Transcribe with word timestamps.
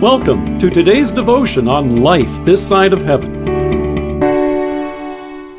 Welcome 0.00 0.58
to 0.60 0.70
today's 0.70 1.10
devotion 1.10 1.68
on 1.68 2.00
life 2.00 2.30
this 2.46 2.66
side 2.66 2.94
of 2.94 3.02
heaven. 3.02 3.44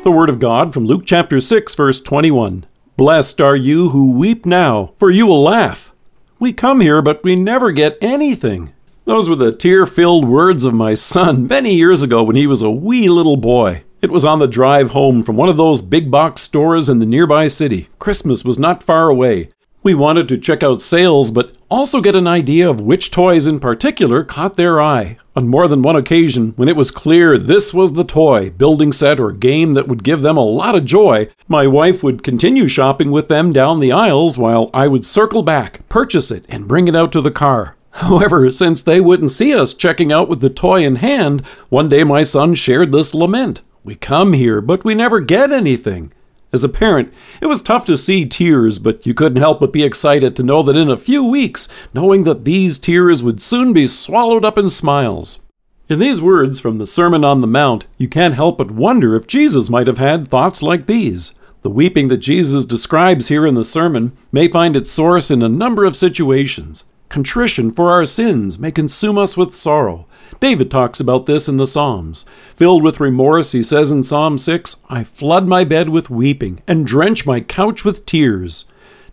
The 0.02 0.10
Word 0.10 0.28
of 0.28 0.40
God 0.40 0.74
from 0.74 0.84
Luke 0.84 1.04
chapter 1.06 1.40
6, 1.40 1.72
verse 1.76 2.00
21. 2.00 2.66
Blessed 2.96 3.40
are 3.40 3.54
you 3.54 3.90
who 3.90 4.10
weep 4.10 4.44
now, 4.44 4.94
for 4.98 5.12
you 5.12 5.26
will 5.26 5.44
laugh. 5.44 5.92
We 6.40 6.52
come 6.52 6.80
here, 6.80 7.00
but 7.00 7.22
we 7.22 7.36
never 7.36 7.70
get 7.70 7.96
anything. 8.00 8.72
Those 9.04 9.28
were 9.28 9.36
the 9.36 9.54
tear 9.54 9.86
filled 9.86 10.26
words 10.26 10.64
of 10.64 10.74
my 10.74 10.94
son 10.94 11.46
many 11.46 11.76
years 11.76 12.02
ago 12.02 12.24
when 12.24 12.34
he 12.34 12.48
was 12.48 12.62
a 12.62 12.70
wee 12.70 13.08
little 13.08 13.36
boy. 13.36 13.84
It 14.00 14.10
was 14.10 14.24
on 14.24 14.40
the 14.40 14.48
drive 14.48 14.90
home 14.90 15.22
from 15.22 15.36
one 15.36 15.50
of 15.50 15.56
those 15.56 15.82
big 15.82 16.10
box 16.10 16.40
stores 16.40 16.88
in 16.88 16.98
the 16.98 17.06
nearby 17.06 17.46
city. 17.46 17.90
Christmas 18.00 18.44
was 18.44 18.58
not 18.58 18.82
far 18.82 19.08
away. 19.08 19.50
We 19.84 19.94
wanted 19.94 20.28
to 20.28 20.38
check 20.38 20.62
out 20.62 20.80
sales, 20.80 21.32
but 21.32 21.56
also 21.68 22.00
get 22.00 22.14
an 22.14 22.28
idea 22.28 22.70
of 22.70 22.80
which 22.80 23.10
toys 23.10 23.48
in 23.48 23.58
particular 23.58 24.22
caught 24.22 24.56
their 24.56 24.80
eye. 24.80 25.18
On 25.34 25.48
more 25.48 25.66
than 25.66 25.82
one 25.82 25.96
occasion, 25.96 26.52
when 26.54 26.68
it 26.68 26.76
was 26.76 26.92
clear 26.92 27.36
this 27.36 27.74
was 27.74 27.94
the 27.94 28.04
toy, 28.04 28.50
building 28.50 28.92
set, 28.92 29.18
or 29.18 29.32
game 29.32 29.72
that 29.74 29.88
would 29.88 30.04
give 30.04 30.22
them 30.22 30.36
a 30.36 30.44
lot 30.44 30.76
of 30.76 30.84
joy, 30.84 31.26
my 31.48 31.66
wife 31.66 32.00
would 32.00 32.22
continue 32.22 32.68
shopping 32.68 33.10
with 33.10 33.26
them 33.26 33.52
down 33.52 33.80
the 33.80 33.90
aisles 33.90 34.38
while 34.38 34.70
I 34.72 34.86
would 34.86 35.04
circle 35.04 35.42
back, 35.42 35.88
purchase 35.88 36.30
it, 36.30 36.46
and 36.48 36.68
bring 36.68 36.86
it 36.86 36.94
out 36.94 37.10
to 37.12 37.20
the 37.20 37.32
car. 37.32 37.74
However, 37.96 38.52
since 38.52 38.82
they 38.82 39.00
wouldn't 39.00 39.32
see 39.32 39.52
us 39.52 39.74
checking 39.74 40.12
out 40.12 40.28
with 40.28 40.40
the 40.40 40.50
toy 40.50 40.84
in 40.84 40.96
hand, 40.96 41.40
one 41.70 41.88
day 41.88 42.04
my 42.04 42.22
son 42.22 42.54
shared 42.54 42.92
this 42.92 43.14
lament. 43.14 43.62
We 43.82 43.96
come 43.96 44.34
here, 44.34 44.60
but 44.60 44.84
we 44.84 44.94
never 44.94 45.18
get 45.18 45.50
anything. 45.50 46.12
As 46.52 46.62
a 46.62 46.68
parent, 46.68 47.12
it 47.40 47.46
was 47.46 47.62
tough 47.62 47.86
to 47.86 47.96
see 47.96 48.26
tears, 48.26 48.78
but 48.78 49.06
you 49.06 49.14
couldn't 49.14 49.40
help 49.40 49.60
but 49.60 49.72
be 49.72 49.82
excited 49.82 50.36
to 50.36 50.42
know 50.42 50.62
that 50.62 50.76
in 50.76 50.90
a 50.90 50.98
few 50.98 51.24
weeks, 51.24 51.66
knowing 51.94 52.24
that 52.24 52.44
these 52.44 52.78
tears 52.78 53.22
would 53.22 53.40
soon 53.40 53.72
be 53.72 53.86
swallowed 53.86 54.44
up 54.44 54.58
in 54.58 54.68
smiles. 54.68 55.40
In 55.88 55.98
these 55.98 56.20
words 56.20 56.60
from 56.60 56.76
the 56.76 56.86
Sermon 56.86 57.24
on 57.24 57.40
the 57.40 57.46
Mount, 57.46 57.86
you 57.96 58.06
can't 58.06 58.34
help 58.34 58.58
but 58.58 58.70
wonder 58.70 59.16
if 59.16 59.26
Jesus 59.26 59.70
might 59.70 59.86
have 59.86 59.98
had 59.98 60.28
thoughts 60.28 60.62
like 60.62 60.86
these. 60.86 61.34
The 61.62 61.70
weeping 61.70 62.08
that 62.08 62.18
Jesus 62.18 62.64
describes 62.64 63.28
here 63.28 63.46
in 63.46 63.54
the 63.54 63.64
sermon 63.64 64.12
may 64.30 64.48
find 64.48 64.76
its 64.76 64.90
source 64.90 65.30
in 65.30 65.42
a 65.42 65.48
number 65.48 65.84
of 65.84 65.96
situations. 65.96 66.84
Contrition 67.12 67.70
for 67.70 67.90
our 67.90 68.06
sins 68.06 68.58
may 68.58 68.72
consume 68.72 69.18
us 69.18 69.36
with 69.36 69.54
sorrow. 69.54 70.06
David 70.40 70.70
talks 70.70 70.98
about 70.98 71.26
this 71.26 71.46
in 71.46 71.58
the 71.58 71.66
Psalms. 71.66 72.24
Filled 72.56 72.82
with 72.82 73.00
remorse, 73.00 73.52
he 73.52 73.62
says 73.62 73.92
in 73.92 74.02
Psalm 74.02 74.38
6, 74.38 74.76
I 74.88 75.04
flood 75.04 75.46
my 75.46 75.62
bed 75.62 75.90
with 75.90 76.08
weeping 76.08 76.62
and 76.66 76.86
drench 76.86 77.26
my 77.26 77.42
couch 77.42 77.84
with 77.84 78.06
tears. 78.06 78.64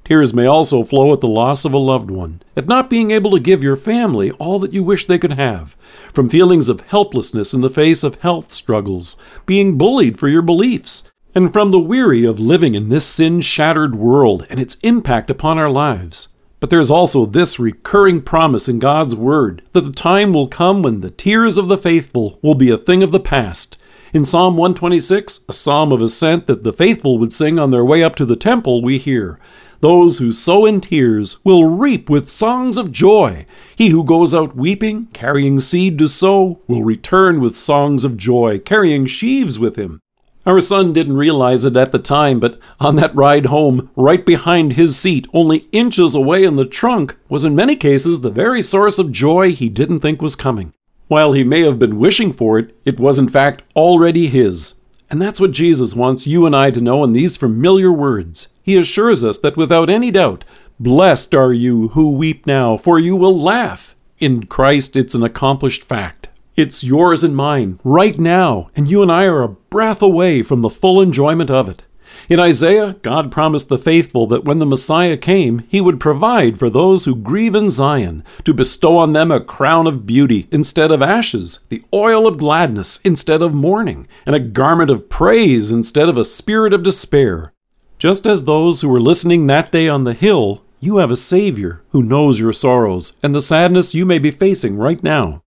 Tears 0.06 0.34
may 0.34 0.46
also 0.46 0.86
flow 0.86 1.12
at 1.12 1.20
the 1.20 1.28
loss 1.28 1.66
of 1.66 1.74
a 1.74 1.78
loved 1.78 2.10
one, 2.10 2.42
at 2.56 2.70
not 2.70 2.90
being 2.90 3.12
able 3.12 3.32
to 3.32 3.40
give 3.40 3.62
your 3.62 3.76
family 3.76 4.32
all 4.32 4.60
that 4.60 4.72
you 4.72 4.82
wish 4.82 5.06
they 5.06 5.20
could 5.20 5.34
have, 5.34 5.76
from 6.14 6.30
feelings 6.30 6.70
of 6.70 6.80
helplessness 6.80 7.54
in 7.54 7.60
the 7.60 7.70
face 7.70 8.06
of 8.06 8.22
health 8.22 8.54
struggles, 8.54 9.18
being 9.46 9.78
bullied 9.78 10.18
for 10.18 10.30
your 10.30 10.42
beliefs, 10.42 11.12
and 11.36 11.52
from 11.52 11.72
the 11.72 11.80
weary 11.82 12.24
of 12.24 12.40
living 12.40 12.76
in 12.76 12.88
this 12.88 13.06
sin 13.06 13.42
shattered 13.42 13.94
world 13.94 14.48
and 14.50 14.58
its 14.58 14.76
impact 14.84 15.30
upon 15.30 15.58
our 15.58 15.70
lives. 15.70 16.30
But 16.60 16.70
there 16.70 16.80
is 16.80 16.92
also 16.92 17.26
this 17.26 17.58
recurring 17.58 18.22
promise 18.22 18.68
in 18.68 18.80
God's 18.80 19.16
Word 19.16 19.62
that 19.72 19.82
the 19.82 19.94
time 19.94 20.34
will 20.34 20.48
come 20.48 20.82
when 20.82 21.02
the 21.02 21.12
tears 21.12 21.58
of 21.58 21.68
the 21.68 21.78
faithful 21.78 22.38
will 22.42 22.56
be 22.56 22.70
a 22.70 22.78
thing 22.78 23.02
of 23.02 23.12
the 23.12 23.20
past. 23.20 23.78
In 24.12 24.26
Psalm 24.26 24.58
126, 24.58 25.46
a 25.48 25.54
psalm 25.54 25.92
of 25.92 26.02
ascent 26.02 26.48
that 26.48 26.64
the 26.64 26.74
faithful 26.74 27.18
would 27.20 27.32
sing 27.32 27.60
on 27.60 27.70
their 27.70 27.86
way 27.86 28.04
up 28.04 28.16
to 28.16 28.26
the 28.26 28.36
temple, 28.36 28.82
we 28.82 28.98
hear, 28.98 29.40
Those 29.82 30.18
who 30.18 30.32
sow 30.32 30.66
in 30.66 30.82
tears 30.82 31.38
will 31.46 31.66
reap 31.66 32.10
with 32.10 32.28
songs 32.28 32.76
of 32.76 32.92
joy. 32.92 33.46
He 33.76 33.90
who 33.90 34.04
goes 34.04 34.34
out 34.34 34.56
weeping, 34.56 35.06
carrying 35.14 35.60
seed 35.60 35.98
to 36.00 36.08
sow, 36.10 36.60
will 36.68 36.84
return 36.84 37.40
with 37.40 37.56
songs 37.56 38.04
of 38.04 38.18
joy, 38.18 38.60
carrying 38.60 39.06
sheaves 39.06 39.60
with 39.60 39.76
him. 39.76 40.02
Our 40.50 40.62
son 40.62 40.94
didn't 40.94 41.16
realize 41.16 41.64
it 41.64 41.78
at 41.78 41.92
the 41.92 42.00
time, 42.00 42.40
but 42.40 42.58
on 42.80 42.96
that 42.96 43.16
ride 43.16 43.46
home, 43.46 43.92
right 43.96 44.26
behind 44.26 44.74
his 44.74 44.98
seat, 44.98 45.28
only 45.32 45.68
inches 45.72 46.16
away 46.16 46.44
in 46.44 46.56
the 46.56 46.66
trunk, 46.66 47.16
was 47.30 47.46
in 47.46 47.54
many 47.54 47.76
cases 47.76 48.22
the 48.22 48.32
very 48.32 48.64
source 48.64 48.98
of 48.98 49.12
joy 49.12 49.52
he 49.52 49.70
didn't 49.70 50.00
think 50.00 50.24
was 50.24 50.36
coming. 50.36 50.74
While 51.08 51.34
he 51.34 51.44
may 51.44 51.62
have 51.62 51.78
been 51.78 52.00
wishing 52.00 52.34
for 52.34 52.58
it, 52.58 52.76
it 52.84 53.00
was 53.00 53.20
in 53.20 53.30
fact 53.30 53.64
already 53.76 54.26
his. 54.26 54.80
And 55.08 55.22
that's 55.22 55.40
what 55.40 55.52
Jesus 55.52 55.94
wants 55.94 56.26
you 56.26 56.48
and 56.48 56.56
I 56.56 56.72
to 56.72 56.82
know 56.82 57.04
in 57.04 57.14
these 57.14 57.38
familiar 57.38 57.92
words. 57.92 58.48
He 58.64 58.76
assures 58.76 59.24
us 59.24 59.38
that 59.42 59.56
without 59.56 59.88
any 59.88 60.10
doubt, 60.10 60.46
Blessed 60.80 61.36
are 61.36 61.54
you 61.54 61.90
who 61.90 62.10
weep 62.10 62.48
now, 62.48 62.76
for 62.76 62.98
you 62.98 63.16
will 63.16 63.40
laugh. 63.40 63.96
In 64.20 64.48
Christ, 64.48 64.96
it's 64.96 65.14
an 65.14 65.22
accomplished 65.22 65.84
fact. 65.84 66.29
It's 66.60 66.84
yours 66.84 67.24
and 67.24 67.38
mine, 67.38 67.80
right 67.86 68.20
now, 68.20 68.70
and 68.76 68.92
you 68.92 69.02
and 69.02 69.10
I 69.10 69.24
are 69.24 69.42
a 69.42 69.48
breath 69.48 70.02
away 70.02 70.44
from 70.44 70.60
the 70.60 70.70
full 70.70 71.00
enjoyment 71.00 71.50
of 71.50 71.70
it. 71.70 71.84
In 72.28 72.38
Isaiah, 72.38 72.98
God 73.02 73.32
promised 73.32 73.70
the 73.70 73.78
faithful 73.78 74.28
that 74.28 74.44
when 74.44 74.60
the 74.60 74.66
Messiah 74.66 75.16
came, 75.16 75.60
he 75.70 75.80
would 75.80 76.02
provide 76.02 76.60
for 76.60 76.70
those 76.70 77.06
who 77.06 77.16
grieve 77.16 77.56
in 77.56 77.70
Zion, 77.70 78.26
to 78.44 78.54
bestow 78.54 78.98
on 78.98 79.14
them 79.14 79.32
a 79.32 79.40
crown 79.40 79.88
of 79.88 80.06
beauty 80.06 80.50
instead 80.52 80.92
of 80.92 81.02
ashes, 81.02 81.60
the 81.70 81.82
oil 81.94 82.28
of 82.28 82.38
gladness 82.38 83.00
instead 83.06 83.42
of 83.42 83.54
mourning, 83.54 84.06
and 84.26 84.36
a 84.36 84.40
garment 84.42 84.90
of 84.90 85.08
praise 85.08 85.72
instead 85.72 86.10
of 86.10 86.18
a 86.18 86.26
spirit 86.26 86.74
of 86.74 86.84
despair. 86.84 87.54
Just 88.00 88.26
as 88.26 88.44
those 88.44 88.82
who 88.82 88.90
were 88.90 89.00
listening 89.00 89.48
that 89.48 89.72
day 89.72 89.88
on 89.88 90.04
the 90.04 90.14
hill, 90.14 90.62
you 90.82 90.98
have 90.98 91.10
a 91.10 91.16
Savior 91.16 91.84
who 91.92 92.04
knows 92.04 92.38
your 92.38 92.52
sorrows 92.52 93.18
and 93.24 93.34
the 93.34 93.42
sadness 93.42 93.96
you 93.96 94.06
may 94.06 94.20
be 94.20 94.30
facing 94.30 94.76
right 94.76 95.02
now. 95.02 95.42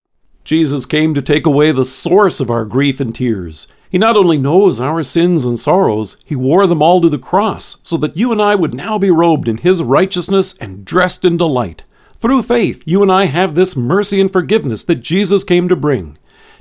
Jesus 0.43 0.85
came 0.85 1.13
to 1.13 1.21
take 1.21 1.45
away 1.45 1.71
the 1.71 1.85
source 1.85 2.39
of 2.39 2.49
our 2.49 2.65
grief 2.65 2.99
and 2.99 3.13
tears. 3.13 3.67
He 3.89 3.97
not 3.97 4.17
only 4.17 4.37
knows 4.37 4.79
our 4.79 5.03
sins 5.03 5.45
and 5.45 5.59
sorrows, 5.59 6.17
He 6.25 6.35
wore 6.35 6.65
them 6.65 6.81
all 6.81 7.01
to 7.01 7.09
the 7.09 7.19
cross, 7.19 7.77
so 7.83 7.97
that 7.97 8.17
you 8.17 8.31
and 8.31 8.41
I 8.41 8.55
would 8.55 8.73
now 8.73 8.97
be 8.97 9.11
robed 9.11 9.47
in 9.47 9.57
His 9.57 9.83
righteousness 9.83 10.57
and 10.59 10.85
dressed 10.85 11.25
in 11.25 11.37
delight. 11.37 11.83
Through 12.17 12.43
faith, 12.43 12.81
you 12.85 13.01
and 13.01 13.11
I 13.11 13.25
have 13.25 13.53
this 13.53 13.75
mercy 13.75 14.21
and 14.21 14.31
forgiveness 14.31 14.83
that 14.85 15.01
Jesus 15.01 15.43
came 15.43 15.67
to 15.67 15.75
bring. 15.75 16.17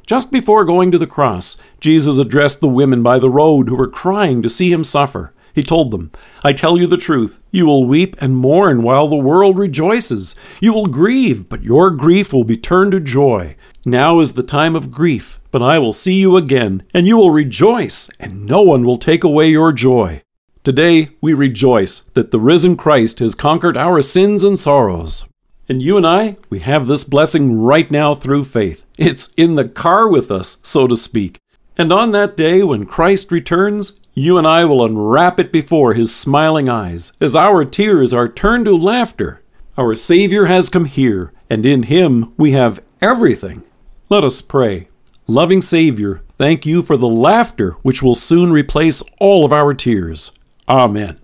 Just 0.06 0.32
before 0.32 0.64
going 0.64 0.90
to 0.90 0.98
the 0.98 1.06
cross, 1.06 1.56
Jesus 1.78 2.18
addressed 2.18 2.60
the 2.60 2.68
women 2.68 3.02
by 3.02 3.18
the 3.18 3.30
road 3.30 3.68
who 3.68 3.76
were 3.76 3.86
crying 3.86 4.42
to 4.42 4.48
see 4.48 4.72
Him 4.72 4.82
suffer. 4.82 5.32
He 5.54 5.62
told 5.62 5.90
them, 5.90 6.10
I 6.42 6.52
tell 6.52 6.78
you 6.78 6.86
the 6.86 6.96
truth, 6.96 7.40
you 7.50 7.66
will 7.66 7.86
weep 7.86 8.16
and 8.20 8.36
mourn 8.36 8.82
while 8.82 9.08
the 9.08 9.16
world 9.16 9.58
rejoices. 9.58 10.34
You 10.60 10.72
will 10.72 10.86
grieve, 10.86 11.48
but 11.48 11.62
your 11.62 11.90
grief 11.90 12.32
will 12.32 12.44
be 12.44 12.56
turned 12.56 12.92
to 12.92 13.00
joy. 13.00 13.56
Now 13.84 14.20
is 14.20 14.34
the 14.34 14.42
time 14.42 14.76
of 14.76 14.90
grief, 14.90 15.40
but 15.50 15.62
I 15.62 15.78
will 15.78 15.94
see 15.94 16.12
you 16.12 16.36
again, 16.36 16.82
and 16.92 17.06
you 17.06 17.16
will 17.16 17.30
rejoice, 17.30 18.10
and 18.20 18.44
no 18.44 18.60
one 18.60 18.84
will 18.84 18.98
take 18.98 19.24
away 19.24 19.48
your 19.48 19.72
joy. 19.72 20.22
Today 20.62 21.08
we 21.22 21.32
rejoice 21.32 22.00
that 22.12 22.30
the 22.30 22.38
risen 22.38 22.76
Christ 22.76 23.20
has 23.20 23.34
conquered 23.34 23.78
our 23.78 24.02
sins 24.02 24.44
and 24.44 24.58
sorrows. 24.58 25.26
And 25.66 25.80
you 25.80 25.96
and 25.96 26.06
I, 26.06 26.36
we 26.50 26.60
have 26.60 26.88
this 26.88 27.04
blessing 27.04 27.58
right 27.58 27.90
now 27.90 28.14
through 28.14 28.44
faith. 28.44 28.84
It's 28.98 29.32
in 29.38 29.54
the 29.54 29.68
car 29.68 30.06
with 30.06 30.30
us, 30.30 30.58
so 30.62 30.86
to 30.86 30.96
speak. 30.96 31.38
And 31.78 31.90
on 31.90 32.12
that 32.12 32.36
day 32.36 32.62
when 32.62 32.84
Christ 32.84 33.32
returns, 33.32 33.98
you 34.12 34.36
and 34.36 34.46
I 34.46 34.66
will 34.66 34.84
unwrap 34.84 35.40
it 35.40 35.50
before 35.50 35.94
his 35.94 36.14
smiling 36.14 36.68
eyes, 36.68 37.14
as 37.18 37.34
our 37.34 37.64
tears 37.64 38.12
are 38.12 38.28
turned 38.28 38.66
to 38.66 38.76
laughter. 38.76 39.40
Our 39.78 39.96
Savior 39.96 40.44
has 40.44 40.68
come 40.68 40.84
here, 40.84 41.32
and 41.48 41.64
in 41.64 41.84
him 41.84 42.34
we 42.36 42.52
have 42.52 42.82
everything. 43.00 43.62
Let 44.10 44.24
us 44.24 44.42
pray. 44.42 44.88
Loving 45.28 45.62
Savior, 45.62 46.22
thank 46.36 46.66
you 46.66 46.82
for 46.82 46.96
the 46.96 47.06
laughter 47.06 47.76
which 47.82 48.02
will 48.02 48.16
soon 48.16 48.50
replace 48.50 49.04
all 49.20 49.44
of 49.44 49.52
our 49.52 49.72
tears. 49.72 50.32
Amen. 50.68 51.20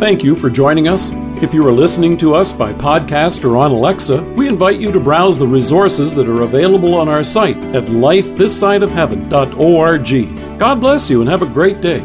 Thank 0.00 0.24
you 0.24 0.34
for 0.34 0.50
joining 0.50 0.88
us. 0.88 1.12
If 1.40 1.54
you 1.54 1.64
are 1.64 1.72
listening 1.72 2.16
to 2.16 2.34
us 2.34 2.52
by 2.52 2.72
podcast 2.72 3.44
or 3.44 3.56
on 3.56 3.70
Alexa, 3.70 4.20
we 4.34 4.48
invite 4.48 4.80
you 4.80 4.90
to 4.90 4.98
browse 4.98 5.38
the 5.38 5.46
resources 5.46 6.12
that 6.14 6.28
are 6.28 6.42
available 6.42 6.94
on 6.94 7.08
our 7.08 7.22
site 7.22 7.58
at 7.76 7.84
lifethissideofheaven.org. 7.84 10.58
God 10.58 10.80
bless 10.80 11.08
you 11.08 11.20
and 11.20 11.30
have 11.30 11.42
a 11.42 11.46
great 11.46 11.80
day. 11.80 12.00